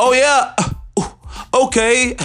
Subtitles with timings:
[0.00, 0.54] Oh yeah.
[1.52, 2.16] Okay.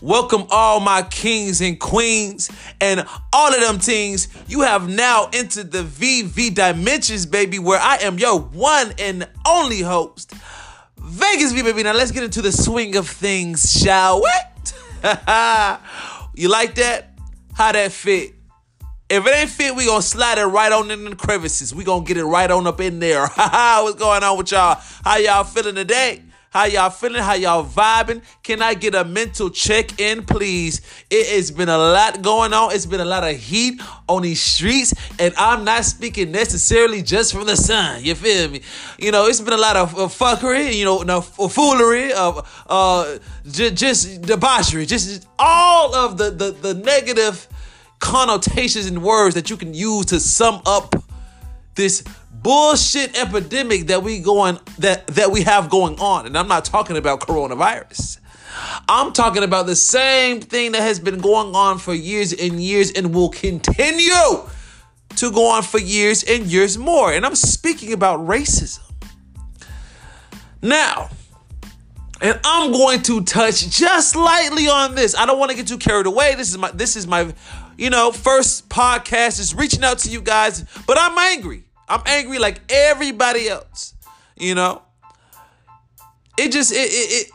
[0.00, 2.50] Welcome all my kings and queens
[2.80, 4.28] and all of them things.
[4.48, 9.82] You have now entered the VV dimensions, baby, where I am your one and only
[9.82, 10.32] host.
[10.96, 11.82] Vegas V, baby.
[11.82, 14.30] Now let's get into the swing of things, shall we?
[16.42, 17.10] you like that?
[17.52, 18.32] How that fit?
[19.10, 21.74] If it ain't fit, we gonna slide it right on in the crevices.
[21.74, 23.26] We gonna get it right on up in there.
[23.34, 24.80] What's going on with y'all?
[25.04, 26.22] How y'all feeling today?
[26.52, 27.22] How y'all feeling?
[27.22, 28.22] How y'all vibing?
[28.42, 30.80] Can I get a mental check in, please?
[31.08, 32.74] It has been a lot going on.
[32.74, 37.32] It's been a lot of heat on these streets, and I'm not speaking necessarily just
[37.32, 38.02] from the sun.
[38.02, 38.62] You feel me?
[38.98, 43.70] You know, it's been a lot of, fuckery, you know, no, foolery, of uh, j-
[43.70, 47.46] just debauchery, just all of the, the, the negative
[48.00, 50.99] connotations and words that you can use to sum up
[51.74, 56.26] this bullshit epidemic that we going that that we have going on.
[56.26, 58.18] And i'm not talking about coronavirus.
[58.88, 62.90] I'm talking about the same thing that has been going on for years and years
[62.92, 64.12] and will continue
[65.16, 67.12] to go on for years and years more.
[67.12, 68.80] And i'm speaking about racism.
[70.62, 71.10] Now
[72.22, 75.14] and i'm going to touch just lightly on this.
[75.16, 76.34] I don't want to get too carried away.
[76.34, 77.32] This is my this is my
[77.80, 82.38] you know first podcast is reaching out to you guys but i'm angry I'm angry
[82.38, 83.94] like everybody else.
[84.36, 84.82] You know,
[86.38, 87.26] it just it it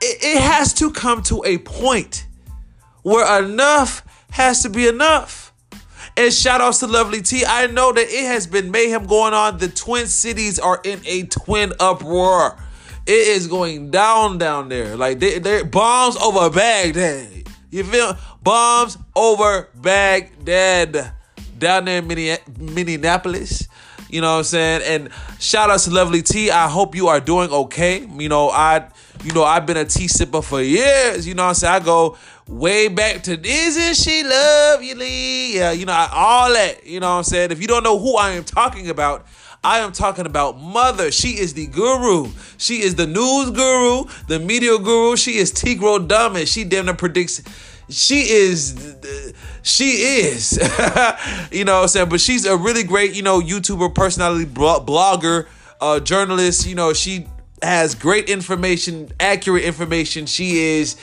[0.00, 2.26] it, it has to come to a point
[3.02, 5.52] where enough has to be enough.
[6.16, 7.44] And shout outs to Lovely T.
[7.44, 9.58] I know that it has been mayhem going on.
[9.58, 12.56] The Twin Cities are in a twin uproar.
[13.06, 14.96] It is going down down there.
[14.96, 17.48] Like they, they're bombs over Baghdad.
[17.70, 21.12] You feel bombs over Baghdad
[21.62, 23.68] down there in Minneapolis.
[24.10, 24.82] You know what I'm saying?
[24.84, 26.50] And shout out to Lovely T.
[26.50, 28.06] I hope you are doing okay.
[28.18, 28.88] You know, I
[29.24, 31.26] you know, I've been a tea sipper for years.
[31.26, 31.74] You know what I'm saying?
[31.74, 35.54] I go way back to Isn't She Lovely?
[35.54, 36.84] Yeah, you know, all that.
[36.84, 37.52] You know what I'm saying?
[37.52, 39.26] If you don't know who I am talking about,
[39.64, 41.12] I am talking about Mother.
[41.12, 42.32] She is the guru.
[42.58, 45.16] She is the news guru, the media guru.
[45.16, 47.42] She is Tigro Dumb, she damn near predicts
[47.92, 48.74] she is
[49.62, 50.52] she is
[51.52, 55.46] you know what i'm saying but she's a really great you know youtuber personality blogger
[55.80, 57.26] uh journalist you know she
[57.62, 60.98] has great information accurate information she is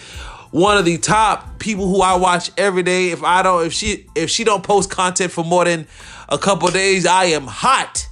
[0.51, 4.07] one of the top people who i watch every day if i don't if she
[4.15, 5.87] if she don't post content for more than
[6.27, 8.09] a couple days i am hot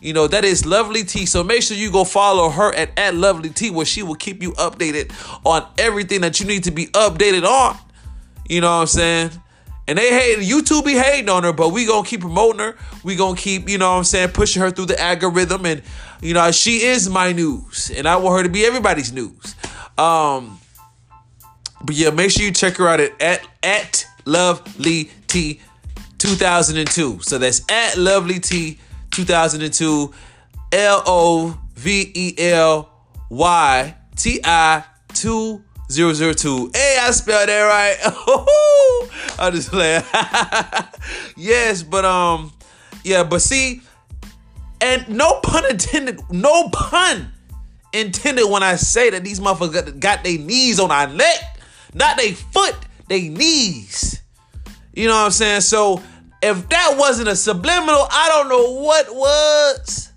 [0.00, 1.26] you know, that is Lovely T.
[1.26, 4.40] So make sure you go follow her at, at Lovely T, where she will keep
[4.40, 5.10] you updated
[5.44, 7.76] on everything that you need to be updated on.
[8.48, 9.30] You know what I'm saying?
[9.88, 12.76] And they hate YouTube be hating on her, but we gonna keep promoting her.
[13.04, 15.64] We gonna keep, you know what I'm saying, pushing her through the algorithm.
[15.64, 15.82] And
[16.20, 17.92] you know, she is my news.
[17.94, 19.54] And I want her to be everybody's news.
[19.96, 20.58] Um
[21.84, 25.60] but yeah, make sure you check her out at at, at Lovely T
[26.18, 27.20] 2002.
[27.22, 28.78] So that's at Lovely T
[29.12, 30.12] 2002.
[30.72, 32.90] L O V E L
[33.30, 36.70] Y T I 2 002.
[36.74, 37.96] Hey, I spelled that right.
[39.38, 40.02] I just playing.
[41.36, 42.52] yes, but um,
[43.04, 43.82] yeah, but see,
[44.80, 47.32] and no pun intended, no pun
[47.92, 51.60] intended when I say that these motherfuckers got, got their knees on our neck,
[51.94, 52.76] not their foot,
[53.08, 54.22] they knees.
[54.94, 55.60] You know what I'm saying?
[55.60, 56.02] So
[56.42, 60.12] if that wasn't a subliminal, I don't know what was.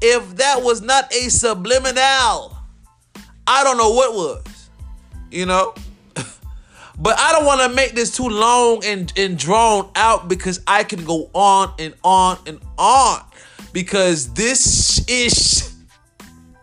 [0.00, 2.56] If that was not a subliminal,
[3.46, 4.52] I don't know what was
[5.32, 5.74] you know?
[7.02, 10.84] But I don't want to make this too long and, and drawn out because I
[10.84, 13.20] can go on and on and on.
[13.72, 15.74] Because this is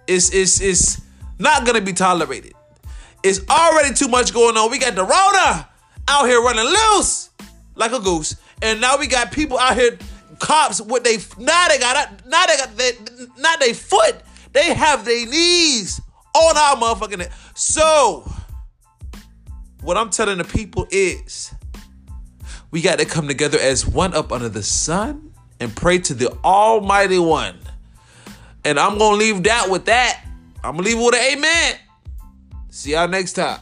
[0.08, 1.02] is is is
[1.40, 2.54] not gonna be tolerated.
[3.22, 4.72] It's already too much going on.
[4.72, 5.68] We got the Rona
[6.08, 7.32] out here running loose
[7.76, 8.38] like a goose.
[8.62, 9.98] And now we got people out here,
[10.40, 12.92] cops with they now they got now they got they,
[13.38, 14.16] not their foot.
[14.54, 16.00] They have their knees
[16.34, 17.32] on our motherfucking neck.
[17.56, 18.24] So
[19.82, 21.54] what I'm telling the people is
[22.72, 26.32] we got to come together as one up under the sun and pray to the
[26.44, 27.58] Almighty One.
[28.66, 30.24] And I'm going to leave that with that.
[30.64, 31.76] I'm going to leave it with an amen.
[32.70, 33.60] See y'all next time.